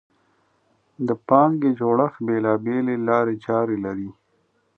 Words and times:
د 1.07 1.09
پانګې 1.27 1.71
جوړښت 1.79 2.19
بېلابېلې 2.27 2.95
لارې 3.07 3.35
چارې 3.45 3.77
لري. 3.85 4.09